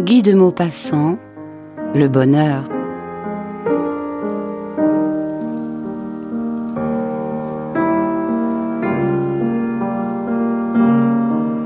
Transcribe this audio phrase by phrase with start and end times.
[0.00, 1.18] Guy de Maupassant,
[1.94, 2.64] Le bonheur.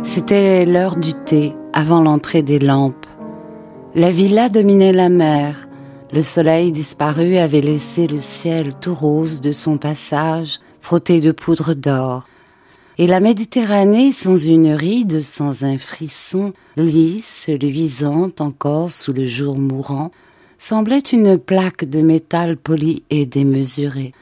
[0.03, 3.07] C'était l'heure du thé, avant l'entrée des lampes.
[3.95, 5.69] La villa dominait la mer.
[6.13, 11.75] Le soleil disparu avait laissé le ciel tout rose de son passage, frotté de poudre
[11.75, 12.25] d'or.
[12.97, 19.59] Et la Méditerranée, sans une ride, sans un frisson, lisse, luisante encore sous le jour
[19.59, 20.13] mourant,
[20.59, 24.13] semblait une plaque de métal poli et démesuré.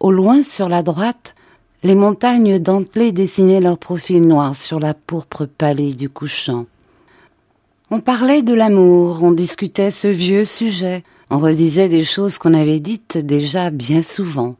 [0.00, 1.34] Au loin, sur la droite,
[1.82, 6.64] les montagnes dentelées dessinaient leur profil noir sur la pourpre pâlie du couchant.
[7.90, 12.80] On parlait de l'amour, on discutait ce vieux sujet, on redisait des choses qu'on avait
[12.80, 14.56] dites déjà bien souvent.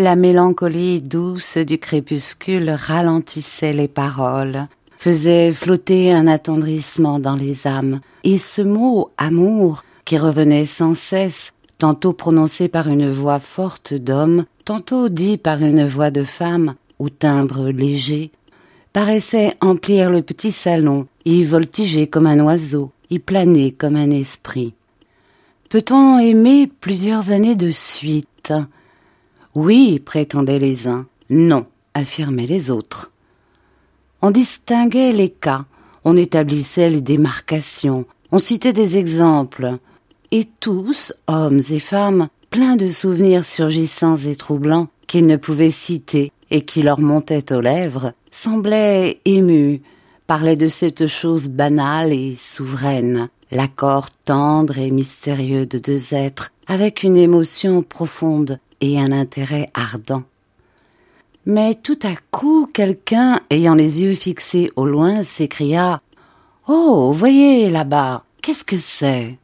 [0.00, 7.98] La mélancolie douce du crépuscule ralentissait les paroles, faisait flotter un attendrissement dans les âmes,
[8.22, 14.44] et ce mot amour, qui revenait sans cesse, tantôt prononcé par une voix forte d'homme,
[14.64, 18.30] tantôt dit par une voix de femme, au timbre léger,
[18.92, 24.74] paraissait emplir le petit salon, y voltiger comme un oiseau, y planer comme un esprit.
[25.68, 28.52] Peut-on aimer plusieurs années de suite?
[29.60, 33.10] Oui, prétendaient les uns, non, affirmaient les autres.
[34.22, 35.64] On distinguait les cas,
[36.04, 39.78] on établissait les démarcations, on citait des exemples,
[40.30, 46.30] et tous, hommes et femmes, plein de souvenirs surgissants et troublants qu'ils ne pouvaient citer
[46.52, 49.82] et qui leur montaient aux lèvres, semblaient émus,
[50.28, 57.02] parlaient de cette chose banale et souveraine, l'accord tendre et mystérieux de deux êtres, avec
[57.02, 60.22] une émotion profonde et un intérêt ardent.
[61.46, 66.02] Mais tout à coup, quelqu'un, ayant les yeux fixés au loin, s'écria
[66.66, 69.38] Oh, voyez là-bas, qu'est-ce que c'est?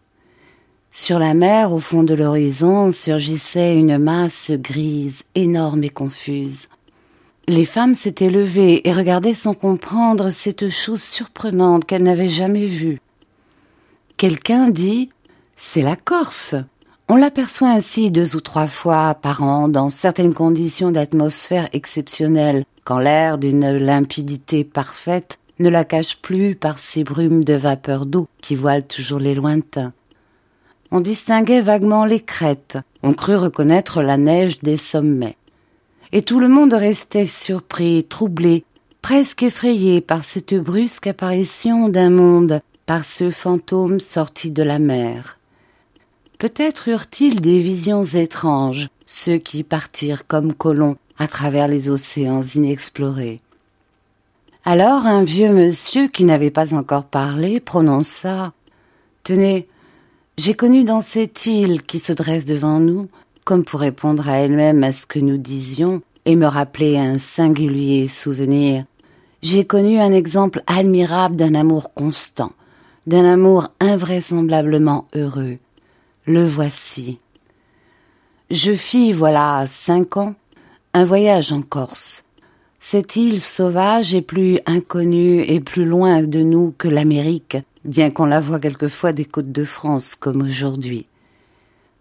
[0.90, 6.68] Sur la mer, au fond de l'horizon, surgissait une masse grise, énorme et confuse.
[7.48, 13.00] Les femmes s'étaient levées et regardaient sans comprendre cette chose surprenante qu'elles n'avaient jamais vue.
[14.16, 15.10] Quelqu'un dit
[15.56, 16.54] C'est la Corse.
[17.08, 22.98] On l'aperçoit ainsi deux ou trois fois par an dans certaines conditions d'atmosphère exceptionnelles, quand
[22.98, 28.54] l'air d'une limpidité parfaite ne la cache plus par ces brumes de vapeur d'eau qui
[28.54, 29.92] voilent toujours les lointains
[30.94, 35.36] on distinguait vaguement les crêtes, on crut reconnaître la neige des sommets.
[36.12, 38.64] Et tout le monde restait surpris, troublé,
[39.02, 45.40] presque effrayé par cette brusque apparition d'un monde, par ce fantôme sorti de la mer.
[46.44, 53.40] Peut-être eurent-ils des visions étranges, ceux qui partirent comme colons à travers les océans inexplorés.
[54.62, 58.52] Alors un vieux monsieur qui n'avait pas encore parlé prononça
[59.22, 59.68] Tenez,
[60.36, 63.08] j'ai connu dans cette île qui se dresse devant nous,
[63.44, 68.06] comme pour répondre à elle-même à ce que nous disions et me rappeler un singulier
[68.06, 68.84] souvenir,
[69.40, 72.52] j'ai connu un exemple admirable d'un amour constant,
[73.06, 75.56] d'un amour invraisemblablement heureux.
[76.26, 77.18] Le voici.
[78.50, 80.34] Je fis, voilà cinq ans,
[80.94, 82.24] un voyage en Corse.
[82.80, 88.24] Cette île sauvage est plus inconnue et plus loin de nous que l'Amérique, bien qu'on
[88.24, 91.04] la voie quelquefois des côtes de France comme aujourd'hui.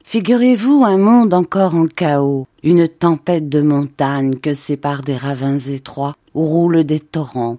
[0.06, 6.14] Figurez-vous un monde encore en chaos, une tempête de montagnes que séparent des ravins étroits
[6.34, 7.58] où roulent des torrents.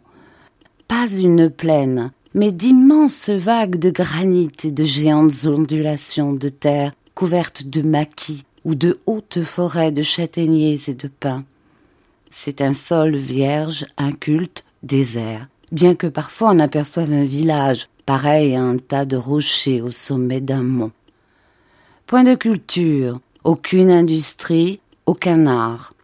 [0.89, 7.67] Pas une plaine, mais d'immenses vagues de granit et de géantes ondulations de terre couvertes
[7.67, 11.45] de maquis ou de hautes forêts de châtaigniers et de pins.
[12.31, 18.63] C'est un sol vierge, inculte, désert, bien que parfois on aperçoive un village pareil à
[18.63, 20.93] un tas de rochers au sommet d'un mont.
[22.07, 25.95] Point de culture, aucune industrie, aucun art.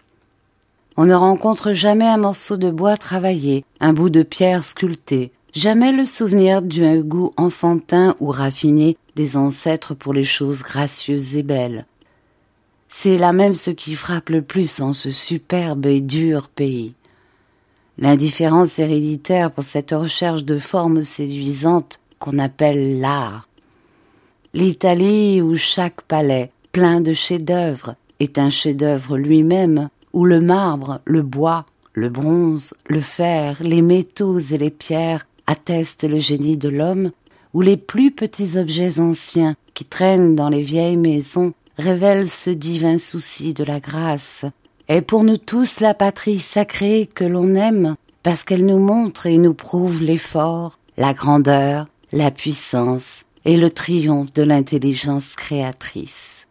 [0.97, 5.93] On ne rencontre jamais un morceau de bois travaillé, un bout de pierre sculpté, jamais
[5.93, 11.87] le souvenir d'un goût enfantin ou raffiné des ancêtres pour les choses gracieuses et belles.
[12.89, 16.95] C'est là même ce qui frappe le plus en ce superbe et dur pays.
[17.99, 23.49] L'indifférence héréditaire pour cette recherche de formes séduisantes qu'on appelle l'art.
[24.55, 31.23] L'Italie où chaque palais, plein de chefs-d'œuvre, est un chef-d'œuvre lui-même, où le marbre, le
[31.23, 37.11] bois, le bronze, le fer, les métaux et les pierres attestent le génie de l'homme,
[37.55, 42.99] où les plus petits objets anciens qui traînent dans les vieilles maisons révèlent ce divin
[42.99, 44.45] souci de la grâce,
[44.87, 49.39] est pour nous tous la patrie sacrée que l'on aime, parce qu'elle nous montre et
[49.39, 56.47] nous prouve l'effort, la grandeur, la puissance et le triomphe de l'intelligence créatrice.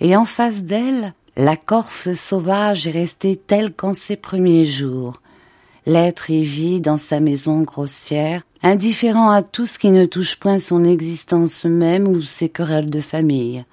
[0.00, 5.20] Et en face d'elle, la Corse sauvage est restée telle qu'en ses premiers jours.
[5.86, 10.58] L'être y vit dans sa maison grossière, indifférent à tout ce qui ne touche point
[10.58, 13.64] son existence même ou ses querelles de famille.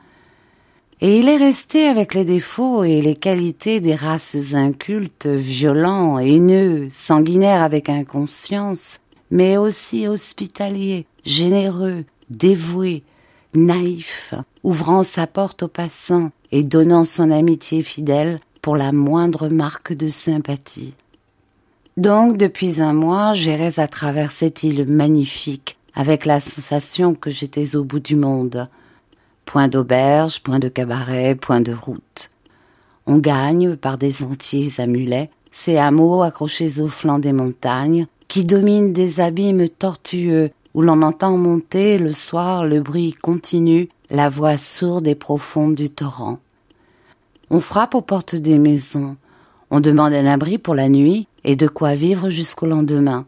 [0.99, 6.89] Et il est resté avec les défauts et les qualités des races incultes, violents, haineux,
[6.91, 8.99] sanguinaires avec inconscience,
[9.31, 13.03] mais aussi hospitalier, généreux, dévoué,
[13.55, 19.93] naïf, ouvrant sa porte aux passants et donnant son amitié fidèle pour la moindre marque
[19.93, 20.93] de sympathie.
[21.97, 27.75] Donc, depuis un mois, j'irais à travers cette île magnifique, avec la sensation que j'étais
[27.75, 28.69] au bout du monde.
[29.43, 32.31] Point d'auberge, point de cabaret, point de route.
[33.07, 38.45] On gagne, par des sentiers à mulets, ces hameaux accrochés au flanc des montagnes, qui
[38.45, 44.55] dominent des abîmes tortueux où l'on entend monter le soir le bruit continu, la voix
[44.55, 46.39] sourde et profonde du torrent.
[47.49, 49.17] On frappe aux portes des maisons,
[49.69, 53.25] on demande un abri pour la nuit et de quoi vivre jusqu'au lendemain.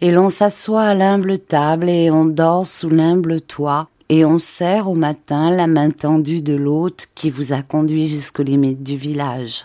[0.00, 4.88] Et l'on s'assoit à l'humble table et on dort sous l'humble toit, et on serre
[4.88, 9.64] au matin la main tendue de l'hôte qui vous a conduit jusqu'aux limites du village.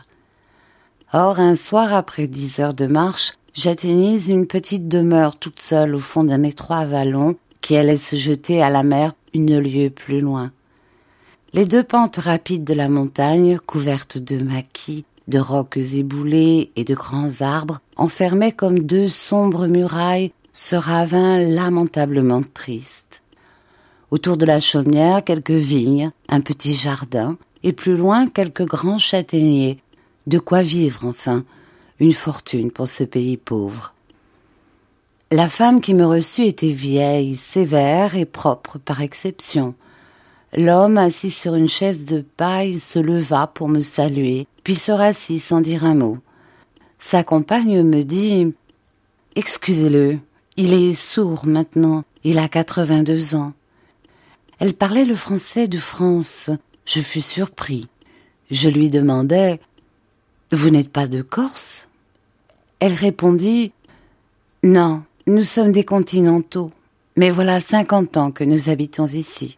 [1.13, 5.99] Or, un soir après dix heures de marche, j'atteignis une petite demeure toute seule au
[5.99, 10.51] fond d'un étroit vallon qui allait se jeter à la mer une lieue plus loin.
[11.53, 16.95] Les deux pentes rapides de la montagne, couvertes de maquis, de rocs éboulés et de
[16.95, 23.21] grands arbres, enfermaient comme deux sombres murailles ce ravin lamentablement triste.
[24.09, 29.77] Autour de la chaumière, quelques vignes, un petit jardin, et plus loin quelques grands châtaigniers.
[30.27, 31.45] De quoi vivre, enfin,
[31.99, 33.93] une fortune pour ce pays pauvre.
[35.31, 39.75] La femme qui me reçut était vieille, sévère et propre par exception.
[40.53, 45.39] L'homme assis sur une chaise de paille se leva pour me saluer, puis se rassit
[45.39, 46.17] sans dire un mot.
[46.99, 48.53] Sa compagne me dit
[49.35, 50.19] Excusez-le,
[50.57, 53.53] il est sourd maintenant, il a quatre-vingt-deux ans.
[54.59, 56.51] Elle parlait le français de France.
[56.85, 57.87] Je fus surpris.
[58.51, 59.59] Je lui demandai
[60.51, 61.87] Vous n'êtes pas de Corse?
[62.79, 63.71] Elle répondit
[64.63, 66.71] Non, nous sommes des continentaux,
[67.15, 69.57] mais voilà cinquante ans que nous habitons ici.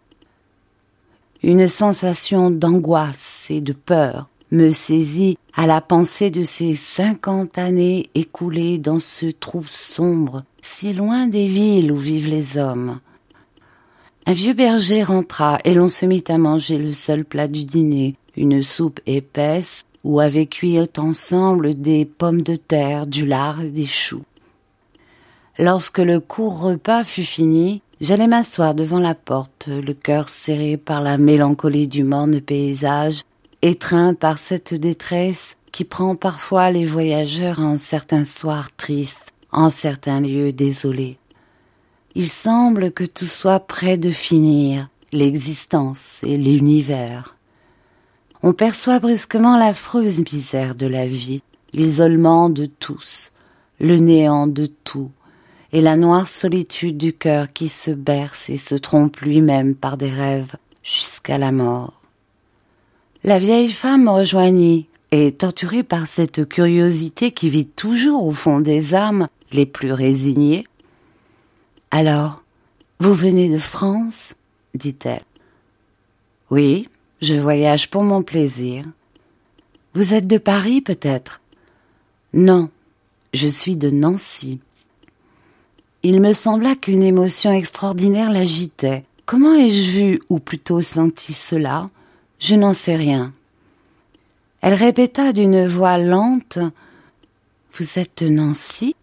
[1.46, 8.10] Une sensation d'angoisse et de peur me saisit à la pensée de ces cinquante années
[8.16, 13.02] écoulées dans ce trou sombre, si loin des villes où vivent les hommes.
[14.26, 18.16] Un vieux berger rentra et l'on se mit à manger le seul plat du dîner,
[18.38, 23.86] une soupe épaisse où avaient cuit ensemble des pommes de terre, du lard et des
[23.86, 24.24] choux.
[25.60, 31.02] Lorsque le court repas fut fini, j'allais m'asseoir devant la porte, le cœur serré par
[31.02, 33.24] la mélancolie du morne paysage,
[33.64, 40.22] étreint par cette détresse qui prend parfois les voyageurs en certains soirs tristes, en certains
[40.22, 41.18] lieux désolés.
[42.14, 47.34] Il semble que tout soit près de finir, l'existence et l'univers
[48.46, 51.42] on perçoit brusquement l'affreuse misère de la vie,
[51.74, 53.32] l'isolement de tous,
[53.80, 55.12] le néant de tout,
[55.74, 60.10] et la noire solitude du cœur qui se berce et se trompe lui-même par des
[60.10, 62.00] rêves jusqu'à la mort.
[63.24, 68.60] La vieille femme me rejoignit, et torturée par cette curiosité qui vit toujours au fond
[68.60, 70.66] des âmes les plus résignées.
[71.92, 72.44] Alors,
[73.00, 74.36] vous venez de France?
[74.74, 75.24] dit-elle.
[76.50, 76.90] Oui,
[77.22, 78.86] je voyage pour mon plaisir.
[79.94, 81.42] Vous êtes de Paris peut-être
[82.34, 82.70] Non,
[83.34, 84.60] je suis de Nancy.
[86.04, 89.06] Il me sembla qu'une émotion extraordinaire l'agitait.
[89.26, 91.90] Comment ai-je vu, ou plutôt senti cela?
[92.40, 93.34] Je n'en sais rien.
[94.62, 96.60] Elle répéta d'une voix lente
[97.74, 98.96] Vous êtes Nancy?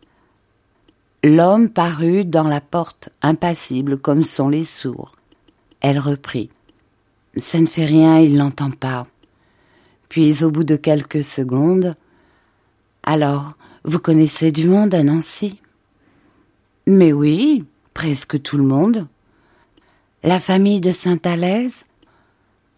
[1.25, 5.12] L'homme parut dans la porte, impassible comme sont les sourds.
[5.80, 6.50] Elle reprit
[7.37, 9.07] ça ne fait rien, il n'entend pas.
[10.09, 11.92] Puis au bout de quelques secondes,
[13.02, 13.54] alors,
[13.85, 15.61] vous connaissez du monde à Nancy?
[16.87, 19.07] Mais oui, presque tout le monde.
[20.23, 21.87] La famille de Saint-Alès?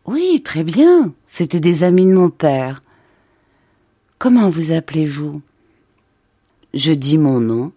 [0.05, 2.83] Oui, très bien, c'était des amis de mon père.
[4.19, 5.41] Comment vous appelez-vous?
[6.75, 7.73] Je dis mon nom.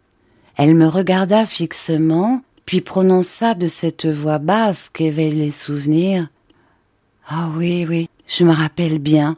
[0.58, 6.27] Elle me regarda fixement, puis prononça de cette voix basse qu'éveille les souvenirs
[7.27, 9.38] ah oui, oui, je me rappelle bien.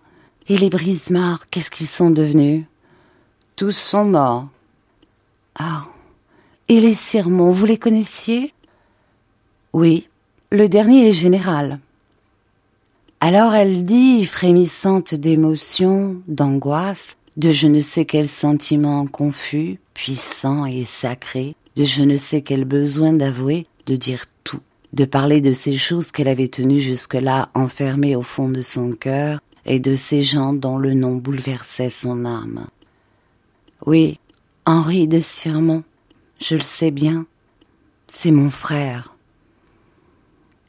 [0.50, 2.65] Et les Brisemar, qu'est-ce qu'ils sont devenus?
[3.56, 4.48] Tous sont morts.
[5.56, 5.86] Ah.
[6.69, 8.53] Et les Sermons, vous les connaissiez?
[9.71, 10.09] Oui,
[10.51, 11.79] le dernier est général.
[13.21, 20.83] Alors elle dit, frémissante d'émotion, d'angoisse, de je ne sais quel sentiment confus, puissant et
[20.83, 24.59] sacré, de je ne sais quel besoin d'avouer, de dire tout,
[24.91, 29.39] de parler de ces choses qu'elle avait tenues jusque-là enfermées au fond de son cœur,
[29.65, 32.67] et de ces gens dont le nom bouleversait son âme.
[33.86, 34.19] Oui,
[34.65, 35.83] Henri de Sirmont,
[36.39, 37.25] je le sais bien,
[38.08, 39.15] c'est mon frère.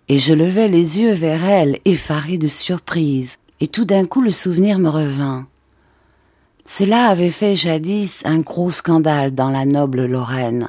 [0.09, 4.31] Et je levai les yeux vers elle, effarée de surprise, et tout d'un coup le
[4.31, 5.47] souvenir me revint.
[6.65, 10.69] Cela avait fait jadis un gros scandale dans la noble Lorraine.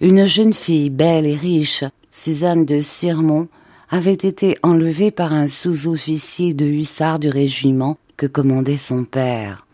[0.00, 3.48] Une jeune fille belle et riche, Suzanne de Sirmont,
[3.90, 9.65] avait été enlevée par un sous-officier de hussards du régiment que commandait son père.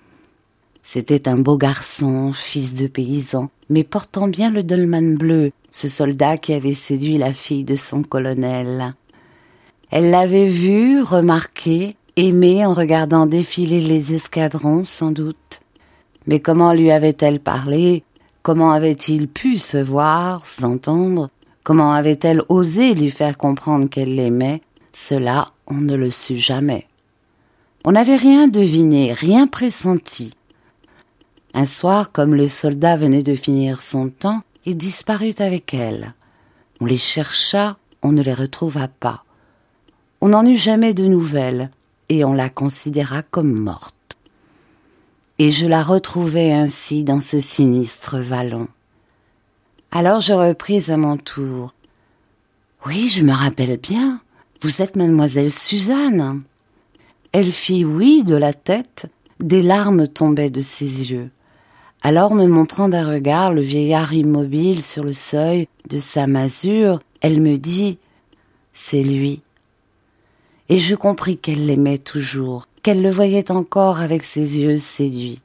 [0.82, 6.36] C'était un beau garçon, fils de paysan, mais portant bien le dolman bleu, ce soldat
[6.38, 8.94] qui avait séduit la fille de son colonel.
[9.90, 15.60] Elle l'avait vu, remarqué, aimé en regardant défiler les escadrons, sans doute.
[16.26, 18.04] Mais comment lui avait-elle parlé?
[18.42, 21.30] Comment avait-il pu se voir, s'entendre?
[21.62, 24.62] Comment avait-elle osé lui faire comprendre qu'elle l'aimait?
[24.92, 26.86] Cela, on ne le sut jamais.
[27.84, 30.34] On n'avait rien deviné, rien pressenti.
[31.54, 36.14] Un soir, comme le soldat venait de finir son temps, il disparut avec elle.
[36.80, 39.24] On les chercha, on ne les retrouva pas.
[40.20, 41.70] On n'en eut jamais de nouvelles,
[42.08, 43.94] et on la considéra comme morte.
[45.38, 48.68] Et je la retrouvai ainsi dans ce sinistre vallon.
[49.90, 51.74] Alors je repris à mon tour.
[52.86, 54.20] Oui, je me rappelle bien.
[54.60, 56.42] Vous êtes mademoiselle Suzanne.
[57.32, 59.06] Elle fit oui de la tête,
[59.40, 61.30] des larmes tombaient de ses yeux.
[62.02, 67.40] Alors me montrant d'un regard le vieillard immobile sur le seuil de sa masure, elle
[67.40, 67.98] me dit
[68.72, 69.42] C'est lui
[70.72, 75.42] et je compris qu'elle l'aimait toujours, qu'elle le voyait encore avec ses yeux séduits.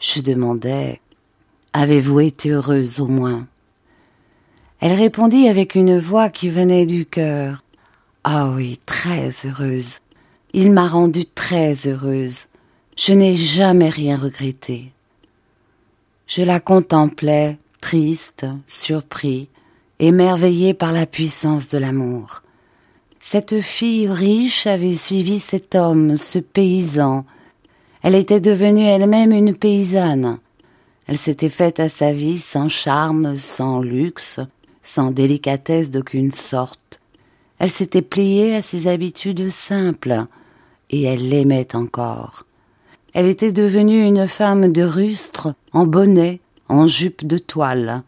[0.00, 1.00] Je demandai
[1.72, 3.46] Avez-vous été heureuse au moins?
[4.80, 7.62] Elle répondit avec une voix qui venait du cœur.
[8.24, 10.00] Ah oui, très heureuse.
[10.52, 12.46] Il m'a rendue très heureuse.
[12.96, 14.92] Je n'ai jamais rien regretté.
[16.34, 19.50] Je la contemplais, triste, surpris,
[19.98, 22.40] émerveillé par la puissance de l'amour.
[23.20, 27.26] Cette fille riche avait suivi cet homme, ce paysan.
[28.02, 30.38] Elle était devenue elle-même une paysanne.
[31.06, 34.40] Elle s'était faite à sa vie sans charme, sans luxe,
[34.82, 36.98] sans délicatesse d'aucune sorte.
[37.58, 40.24] Elle s'était pliée à ses habitudes simples,
[40.88, 42.46] et elle l'aimait encore.
[43.14, 48.02] Elle était devenue une femme de rustre, en bonnet, en jupe de toile.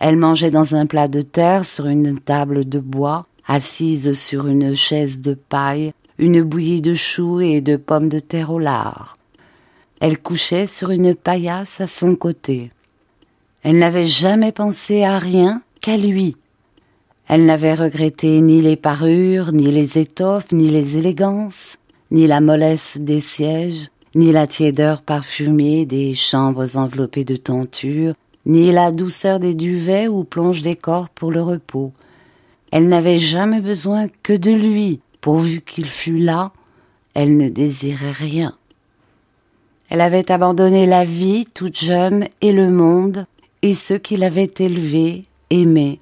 [0.00, 4.74] Elle mangeait dans un plat de terre sur une table de bois, assise sur une
[4.74, 9.16] chaise de paille, une bouillie de choux et de pommes de terre au lard.
[10.00, 12.72] Elle couchait sur une paillasse à son côté.
[13.62, 16.36] Elle n'avait jamais pensé à rien qu'à lui.
[17.28, 21.78] Elle n'avait regretté ni les parures, ni les étoffes, ni les élégances,
[22.10, 28.14] ni la mollesse des sièges, ni la tiédeur parfumée des chambres enveloppées de tentures,
[28.46, 31.92] ni la douceur des duvets où plongent des corps pour le repos,
[32.72, 36.52] elle n'avait jamais besoin que de lui, pourvu qu'il fût là,
[37.12, 38.56] elle ne désirait rien.
[39.90, 43.26] Elle avait abandonné la vie toute jeune et le monde
[43.60, 46.00] et ceux qui l'avaient élevée, aimée.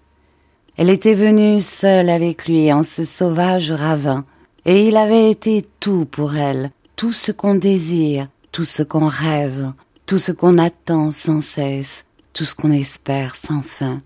[0.76, 4.24] Elle était venue seule avec lui en ce sauvage ravin,
[4.66, 9.72] et il avait été tout pour elle, tout ce qu'on désire, tout ce qu'on rêve,
[10.06, 14.02] tout ce qu'on attend sans cesse, tout ce qu'on espère sans fin.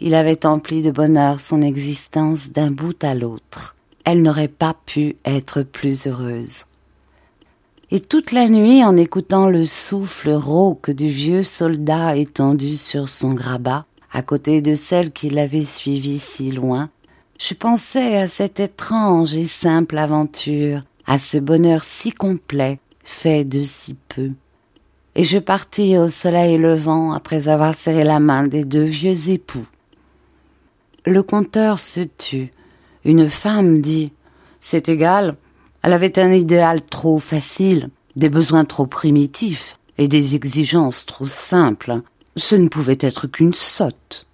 [0.00, 3.76] Il avait empli de bonheur son existence d'un bout à l'autre.
[4.04, 6.64] Elle n'aurait pas pu être plus heureuse.
[7.92, 13.34] Et toute la nuit, en écoutant le souffle rauque du vieux soldat étendu sur son
[13.34, 16.88] grabat, à côté de celle qui l'avait suivi si loin,
[17.38, 23.62] je pensais à cette étrange et simple aventure, à ce bonheur si complet, fait de
[23.62, 24.30] si peu.
[25.14, 29.66] Et je partis au soleil levant après avoir serré la main des deux vieux époux.
[31.06, 32.52] Le conteur se tut.
[33.04, 34.12] Une femme dit
[34.60, 35.36] C'est égal.
[35.82, 42.02] Elle avait un idéal trop facile, des besoins trop primitifs et des exigences trop simples.
[42.36, 44.26] Ce ne pouvait être qu'une sotte.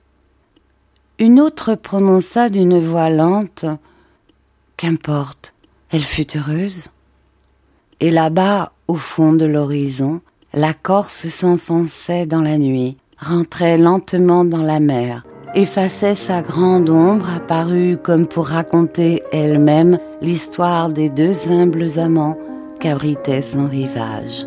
[1.19, 3.65] Une autre prononça d'une voix lente
[4.77, 5.55] Qu'importe,
[5.91, 6.89] elle fut heureuse.
[8.01, 10.21] Et là-bas, au fond de l'horizon,
[10.53, 15.25] la Corse s'enfonçait dans la nuit, rentrait lentement dans la mer,
[15.55, 22.39] effaçait sa grande ombre apparue comme pour raconter elle-même l'histoire des deux humbles amants
[22.81, 24.47] qu'abritait son rivage.